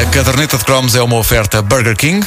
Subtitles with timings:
[0.00, 2.26] A caderneta de cromos é uma oferta Burger King.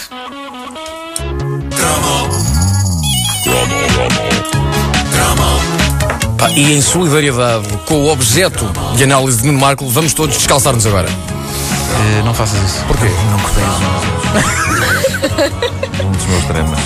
[6.37, 8.65] Pá, e em solidariedade com o objeto
[8.95, 11.07] de análise de Nuno Marco, vamos todos descalçar-nos agora.
[11.09, 12.83] Eh, não faças isso.
[12.85, 13.05] Porquê?
[13.31, 13.77] Não cortei as
[15.39, 16.05] unhas.
[16.05, 16.79] um dos meus dramas.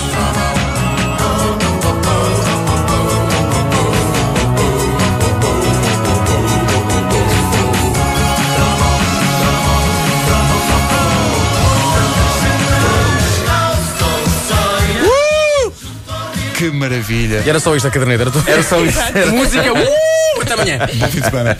[16.70, 17.42] Que maravilha.
[17.44, 18.48] E era só isto a caderneta, era, tudo.
[18.48, 18.98] Era só isso.
[18.98, 20.78] Era Música, uh, até amanhã.
[20.94, 21.56] Bom fim de semana.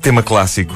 [0.00, 0.74] tema clássico.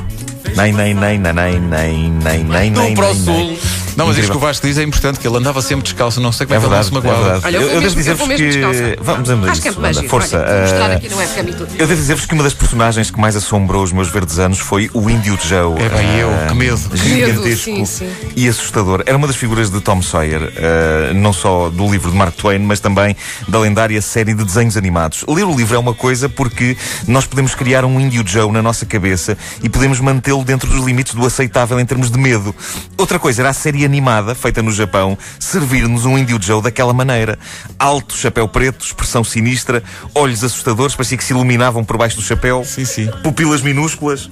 [0.57, 3.59] Nem, nem, nem, nem, nem, nem, nem, nem, Do nem, para o nem, sul.
[3.97, 6.33] Não, mas isto que o Vasco diz é importante, que ele andava sempre descalço, não
[6.33, 7.33] sei como É é, que ele não verdade, se é magoava.
[7.41, 7.47] verdade.
[7.47, 8.37] Olha, eu eu, eu devo dizer-vos que.
[8.37, 8.97] descalça.
[9.01, 9.81] Vamos, vamos a Acho que é isso.
[9.81, 10.39] Anda, Força.
[10.39, 11.69] Olha, mostrar ah, aqui no webcam e tudo.
[11.79, 14.91] Eu devo dizer-vos que uma das personagens que mais assombrou os meus verdes anos foi
[14.95, 15.81] o Índio Joe.
[15.81, 16.81] É bem eu, Ah, que medo.
[16.91, 18.11] Que Gigantesco medo, sim, sim.
[18.37, 19.03] e assustador.
[19.07, 22.59] Era uma das figuras de Tom Sawyer, ah, não só do livro de Mark Twain,
[22.61, 23.17] mas também
[23.48, 25.25] da lendária série de desenhos animados.
[25.29, 26.77] Ler o livro é uma coisa porque
[27.07, 31.14] nós podemos criar um Índio Joe na nossa cabeça e podemos mantê-lo dentro dos limites
[31.14, 32.55] do aceitável em termos de medo.
[32.97, 37.39] Outra coisa era a série animada, feita no Japão, servir-nos um Índio Joe daquela maneira.
[37.78, 39.83] Alto, chapéu preto, expressão sinistra,
[40.14, 42.64] olhos assustadores, parecia que se iluminavam por baixo do chapéu.
[42.64, 43.11] Sim, sim.
[43.23, 44.31] Pupilas minúsculas.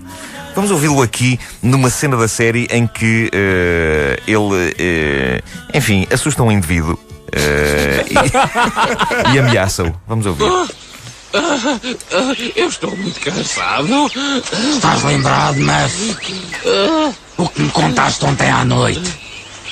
[0.55, 6.51] Vamos ouvi-lo aqui numa cena da série em que eh, ele, eh, enfim, assusta um
[6.51, 6.99] indivíduo
[7.31, 9.95] eh, e, e ameaça-o.
[10.07, 10.45] Vamos ouvir.
[12.57, 14.11] Eu estou muito cansado.
[14.75, 16.17] Estás lembrado, Muff?
[17.37, 19.28] O que me contaste ontem à noite?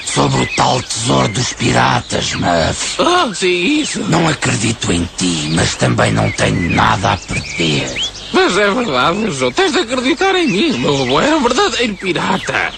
[0.07, 2.97] Sobre o tal tesouro dos piratas, Muff.
[3.03, 4.01] Ah, sim, isso.
[4.05, 7.95] Não acredito em ti, mas também não tenho nada a perder.
[8.33, 9.53] Mas é verdade, João.
[9.53, 10.79] Tens de acreditar em mim.
[10.79, 12.73] Meu avô era um verdadeiro pirata.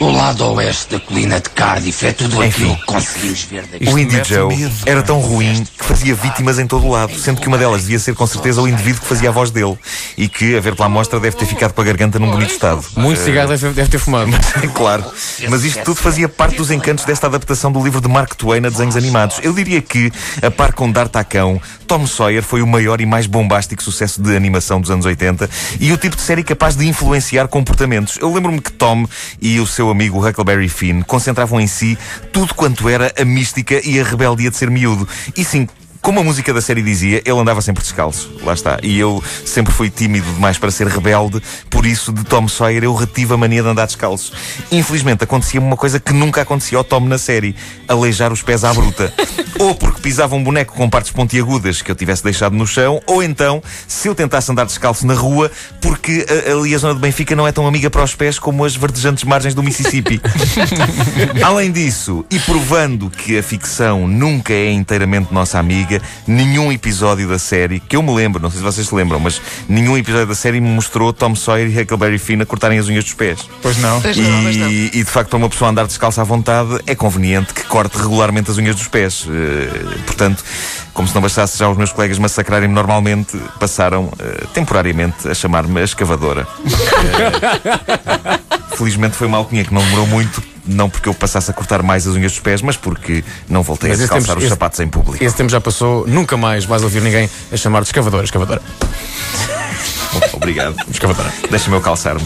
[0.00, 2.64] O lado oeste da colina de Cardiff é tudo Enfim.
[2.64, 3.88] aquilo que conseguimos ver daqui.
[3.88, 7.40] O mete Joe medo, era tão ruim que fazia vítimas em todo o lado, sendo
[7.40, 9.78] que uma delas devia ser com certeza o indivíduo que fazia a voz dele
[10.18, 12.84] e que, a ver pela amostra, deve ter ficado com a garganta num bonito estado.
[12.96, 14.30] Muito cigarro deve, deve ter fumado.
[14.74, 15.04] claro.
[15.48, 18.70] Mas isto tudo fazia parte dos encantos desta adaptação do livro de Mark Twain a
[18.70, 19.38] desenhos animados.
[19.42, 23.82] Eu diria que, a par com D'Artacão, Tom Sawyer foi o maior e mais bombástico
[23.82, 25.48] sucesso de animação dos anos 80
[25.80, 28.18] e o tipo de série capaz de influenciar comportamentos.
[28.20, 29.06] Eu lembro-me que Tom
[29.40, 31.98] e o seu amigo Huckleberry Finn concentravam em si
[32.32, 35.08] tudo quanto era a mística e a rebeldia de ser miúdo.
[35.36, 35.68] E sim,
[36.04, 38.30] como a música da série dizia, ele andava sempre descalço.
[38.42, 38.78] Lá está.
[38.82, 42.94] E eu sempre fui tímido demais para ser rebelde, por isso, de Tom Sawyer, eu
[42.94, 44.30] retive a mania de andar descalço.
[44.70, 47.56] Infelizmente, acontecia-me uma coisa que nunca acontecia ao Tom na série:
[47.88, 49.10] aleijar os pés à bruta.
[49.58, 53.22] ou porque pisava um boneco com partes pontiagudas que eu tivesse deixado no chão, ou
[53.22, 55.50] então, se eu tentasse andar descalço na rua,
[55.80, 58.62] porque a- ali a zona de Benfica não é tão amiga para os pés como
[58.64, 60.20] as verdejantes margens do Mississippi.
[61.44, 65.93] Além disso, e provando que a ficção nunca é inteiramente nossa amiga,
[66.26, 69.40] nenhum episódio da série, que eu me lembro, não sei se vocês se lembram, mas
[69.68, 73.04] nenhum episódio da série me mostrou Tom Sawyer e Huckleberry Finn a cortarem as unhas
[73.04, 73.48] dos pés.
[73.62, 74.00] Pois não.
[74.00, 74.68] Pois não, pois não.
[74.68, 77.96] E, e, de facto, para uma pessoa andar descalça à vontade, é conveniente que corte
[77.96, 79.26] regularmente as unhas dos pés.
[79.28, 80.44] Eh, portanto,
[80.92, 85.80] como se não bastasse já os meus colegas massacrarem-me normalmente, passaram eh, temporariamente a chamar-me
[85.80, 86.46] a escavadora.
[87.14, 90.42] Eh, felizmente foi uma alcunha que não demorou muito.
[90.66, 93.90] Não porque eu passasse a cortar mais as unhas dos pés, mas porque não voltei
[93.90, 95.22] Mas a descalçar tempo- os esse- sapatos em público.
[95.22, 98.62] Esse tempo já passou, nunca mais vais ouvir ninguém a chamar de escavadora, escavadora,
[100.32, 100.76] Obrigado.
[100.90, 101.32] escavadora.
[101.50, 102.22] Deixa-me eu calçar-me.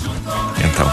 [0.65, 0.91] Então.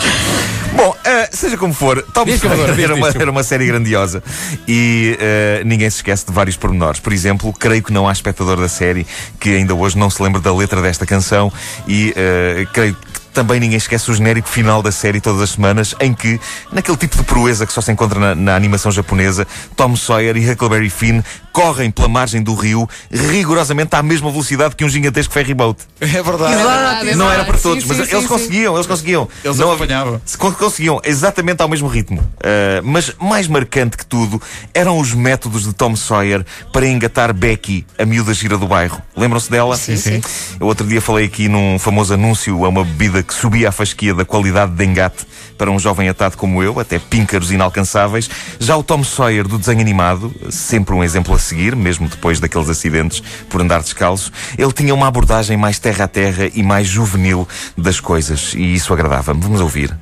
[0.75, 2.43] Bom, eh, seja como for, diz,
[2.83, 4.21] era uma, era uma série grandiosa
[4.67, 6.99] e eh, ninguém se esquece de vários pormenores.
[6.99, 9.07] Por exemplo, creio que não há espectador da série
[9.39, 11.51] que ainda hoje não se lembre da letra desta canção
[11.87, 13.04] e eh, creio que
[13.35, 16.39] também ninguém esquece o genérico final da série todas as semanas, em que,
[16.71, 20.49] naquele tipo de proeza que só se encontra na, na animação japonesa, Tom Sawyer e
[20.49, 21.21] Huckleberry Finn
[21.55, 25.79] correm pela margem do rio rigorosamente à mesma velocidade que um gigantesco ferryboat.
[26.01, 26.53] É verdade.
[26.53, 28.27] Exato, Não era para sim, todos, sim, mas sim, eles sim.
[28.27, 29.29] conseguiam, eles conseguiam.
[29.41, 30.21] Eles não acompanhavam.
[30.25, 32.19] se con- conseguiam exatamente ao mesmo ritmo.
[32.19, 34.41] Uh, mas mais marcante que tudo
[34.73, 39.01] eram os métodos de Tom Sawyer para engatar Becky, a miúda gira do bairro.
[39.15, 39.77] Lembram-se dela?
[39.77, 40.21] Sim, sim.
[40.59, 44.13] Eu outro dia falei aqui num famoso anúncio a uma bebida que subia a fasquia
[44.13, 45.25] da qualidade de engate
[45.57, 48.29] para um jovem atado como eu, até píncaros inalcançáveis.
[48.59, 52.69] Já o Tom Sawyer do desenho animado, sempre um exemplo a seguir, mesmo depois daqueles
[52.69, 57.47] acidentes por andar descalço, ele tinha uma abordagem mais terra a terra e mais juvenil
[57.77, 59.41] das coisas, e isso agradava-me.
[59.41, 59.95] Vamos ouvir.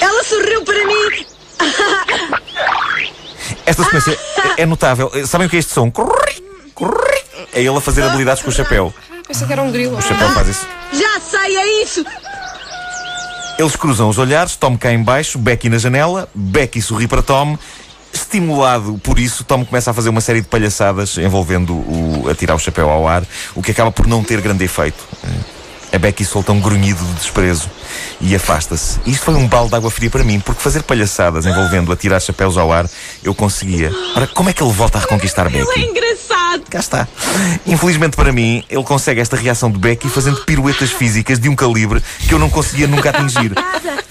[0.00, 1.26] Ela sorriu para mim.
[3.66, 5.10] Esta sequência é é notável.
[5.26, 5.90] Sabem o que é este som?
[5.90, 6.42] Corri,
[6.74, 7.22] corri.
[7.52, 8.92] É ele a fazer habilidades com o chapéu.
[9.26, 9.96] Pensei que era um grilo.
[9.96, 10.66] O chapéu faz isso.
[10.92, 12.04] Já sei, é isso.
[13.58, 17.58] Eles cruzam os olhares, Tom cá em baixo, Becky na janela, Becky sorri para Tom.
[18.26, 22.58] Estimulado por isso, Tom começa a fazer uma série de palhaçadas envolvendo o atirar o
[22.58, 23.22] chapéu ao ar,
[23.54, 24.98] o que acaba por não ter grande efeito.
[25.92, 27.70] A Becky solta um grunhido de desprezo
[28.20, 28.98] e afasta-se.
[29.06, 32.58] Isto foi um balde de água fria para mim, porque fazer palhaçadas envolvendo atirar chapéus
[32.58, 32.90] ao ar,
[33.22, 33.92] eu conseguia.
[34.16, 35.80] Ora, como é que ele volta a reconquistar Ele é Becky?
[35.84, 36.62] engraçado.
[36.68, 37.08] Cá está.
[37.64, 42.02] Infelizmente para mim, ele consegue esta reação de Becky fazendo piruetas físicas de um calibre
[42.26, 43.52] que eu não conseguia nunca atingir.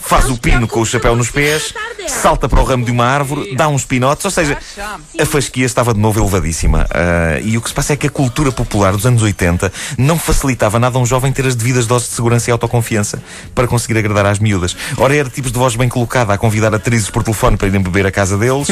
[0.08, 1.74] Faz o pino com o chapéu nos pés,
[2.08, 4.58] salta para o ramo de uma árvore, dá uns pinotes, ou seja,
[5.20, 6.88] a fasquia estava de novo elevadíssima.
[6.92, 10.20] Ah, e o que se passa é que a cultura popular dos anos 80 não
[10.20, 13.22] facilitava nada a um jovem ter as devidas doses de segurança e autoconfiança
[13.56, 14.76] para conseguir agradar às miúdas.
[14.98, 18.06] Ora era tipos de voz bem colocada a convidar atrizes por telefone para irem beber
[18.06, 18.68] à casa deles,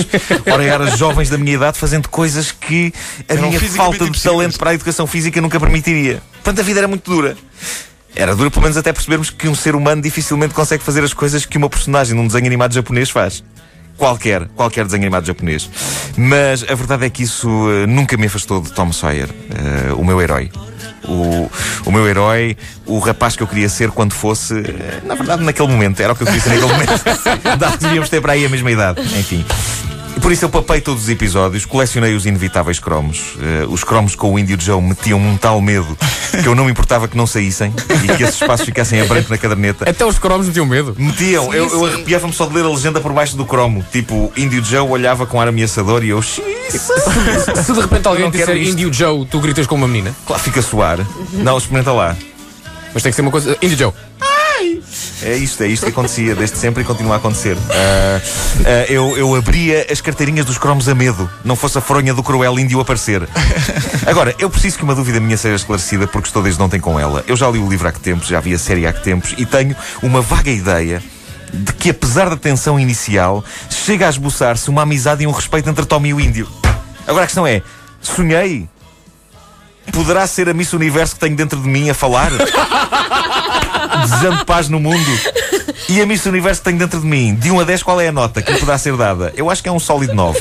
[0.51, 2.93] ora era jovens da minha idade fazendo coisas que
[3.27, 6.21] a Eram minha falta de talento para a educação física nunca permitiria.
[6.33, 7.35] Portanto, a vida era muito dura.
[8.15, 11.45] Era dura, pelo menos, até percebermos que um ser humano dificilmente consegue fazer as coisas
[11.45, 13.43] que uma personagem num desenho animado japonês faz.
[13.97, 15.69] Qualquer, qualquer desenho animado japonês.
[16.17, 20.03] Mas a verdade é que isso eh, nunca me afastou de Tom Sawyer, eh, o
[20.03, 20.51] meu herói.
[21.05, 21.49] O,
[21.85, 24.53] o meu herói, o rapaz que eu queria ser quando fosse.
[24.55, 27.03] eh, na verdade, naquele momento, era o que eu queria ser naquele momento.
[27.81, 29.01] Devíamos ter para aí a mesma idade.
[29.01, 29.45] Enfim.
[30.23, 33.35] Por isso eu papei todos os episódios, colecionei os inevitáveis cromos.
[33.41, 35.97] Eh, os cromos com o Índio Joe metiam-me um tal medo
[36.41, 37.73] que eu não me importava que não saíssem
[38.05, 39.87] e que esses espaços ficassem a branco na caderneta.
[39.89, 40.95] Até os cromos me tinham medo.
[40.97, 43.85] Metiam, eu, eu arrepiava-me só de ler a legenda por baixo do cromo.
[43.91, 48.55] Tipo, Índio Joe olhava com ar ameaçador e eu, "Xiii, Se de repente alguém disser.
[48.57, 50.15] Indio Joe, tu gritas com uma menina.
[50.25, 50.99] claro, fica a suar.
[51.33, 52.15] Não, experimenta lá.
[52.93, 53.57] Mas tem que ser uma coisa.
[53.61, 53.91] Indio Joe.
[55.25, 57.57] É isto, é isto que acontecia desde sempre e continua a acontecer.
[57.69, 58.21] Ah,
[58.65, 62.21] ah, eu, eu abria as carteirinhas dos cromos a medo, não fosse a fronha do
[62.21, 63.27] cruel índio aparecer.
[64.05, 67.23] Agora, eu preciso que uma dúvida minha seja esclarecida porque estou desde ontem com ela.
[67.25, 69.33] Eu já li o livro há que tempos, já vi a série há que tempos
[69.37, 71.01] e tenho uma vaga ideia
[71.53, 75.85] de que, apesar da tensão inicial, chega a esboçar-se uma amizade e um respeito entre
[75.85, 76.49] Tom e o índio.
[77.07, 77.61] Agora a questão é:
[78.01, 78.67] sonhei?
[79.91, 82.31] Poderá ser a Miss Universo que tenho dentro de mim a falar?
[84.01, 85.19] Desejando paz no mundo.
[85.89, 88.07] E a Miss Universo que tenho dentro de mim, de 1 a 10, qual é
[88.07, 89.33] a nota que lhe poderá ser dada?
[89.35, 90.39] Eu acho que é um sólido 9.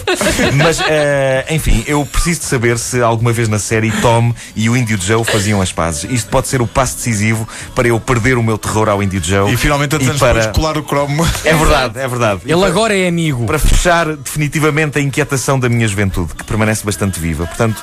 [0.55, 4.77] Mas, eh, enfim, eu preciso de saber se alguma vez na série Tom e o
[4.77, 6.09] Índio Joe faziam as pazes.
[6.11, 9.53] Isto pode ser o passo decisivo para eu perder o meu terror ao Índio Joe.
[9.53, 10.49] E finalmente, anos para...
[10.49, 11.27] colar o cromo.
[11.45, 12.41] É verdade, é verdade.
[12.45, 13.45] Ele para- agora é amigo.
[13.45, 17.47] para fechar definitivamente a inquietação da minha juventude, que permanece bastante viva.
[17.47, 17.83] Portanto,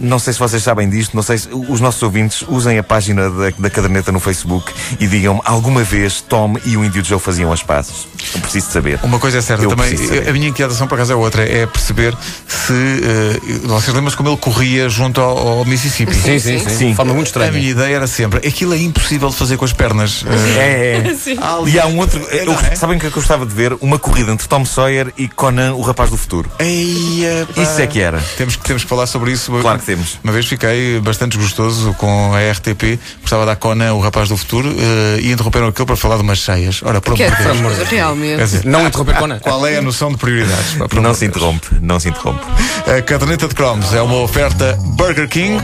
[0.00, 3.28] não sei se vocês sabem disto, não sei se os nossos ouvintes usem a página
[3.30, 7.52] da, da caderneta no Facebook e digam-me alguma vez Tom e o Índio Joe faziam
[7.52, 8.08] as pazes.
[8.34, 9.00] Eu preciso de saber.
[9.02, 9.94] Uma coisa é certa Eu também,
[10.28, 12.16] a minha inquietação por acaso é outra, é perceber
[12.48, 12.72] se.
[12.72, 16.14] eh, vocês lembram-se como ele corria junto ao, ao Mississippi?
[16.14, 16.68] Sim, sim, sim.
[16.70, 16.90] Sim.
[16.90, 17.52] De forma muito A estranha.
[17.52, 20.24] minha ideia era sempre, aquilo é impossível de fazer com as pernas.
[20.26, 21.14] Eh, É, é.
[21.20, 21.36] Sim.
[21.66, 22.20] E há um outro.
[22.30, 22.74] eu- Não é?
[22.74, 23.74] Sabem o que é que eu gostava de ver?
[23.80, 26.50] Uma corrida entre Tom Sawyer e Conan, o rapaz do futuro.
[26.58, 27.62] Eia, pá.
[27.62, 28.18] Isso é que era.
[28.38, 29.50] Temos que, temos que falar sobre isso.
[29.60, 30.18] Claro que temos.
[30.22, 34.68] Uma vez fiquei bastante desgostoso com a RTP, gostava da Conan, o rapaz do futuro,
[34.78, 36.80] eh, e interromperam aquilo para falar de umas cheias.
[36.84, 37.92] Ora, por Que amor de Deus.
[37.92, 38.36] é, realmente.
[38.36, 39.38] Quer dizer, Não interromper Conan.
[39.40, 40.74] qual é a noção de prioridades?
[40.74, 42.40] pá, Não amor se interrompe, não se interrompe.
[42.86, 45.60] A caderneta de cromos é uma oferta Burger King.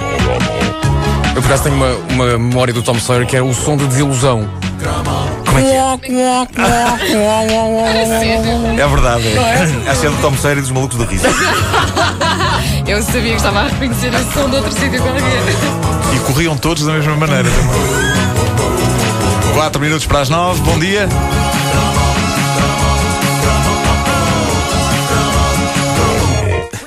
[1.37, 3.87] Eu por acaso tenho uma, uma memória do Tom Sawyer que era o som de
[3.87, 4.49] desilusão.
[5.47, 5.77] Como é que é?
[8.83, 9.29] É verdade.
[9.29, 9.91] É.
[9.91, 11.27] Acho que é do Tom Sawyer e dos malucos do riso.
[12.89, 15.23] Eu sabia que estava a reconhecer esse som de outro sítio qualquer.
[16.15, 19.55] E corriam todos da mesma maneira também.
[19.55, 21.09] 4 minutos para as 9, bom dia.